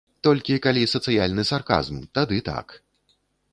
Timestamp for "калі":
0.65-0.85